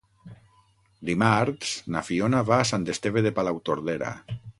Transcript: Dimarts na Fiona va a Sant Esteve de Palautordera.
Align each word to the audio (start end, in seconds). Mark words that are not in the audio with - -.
Dimarts 1.09 1.75
na 1.95 2.03
Fiona 2.07 2.41
va 2.47 2.57
a 2.61 2.65
Sant 2.71 2.89
Esteve 2.95 3.23
de 3.27 3.33
Palautordera. 3.41 4.11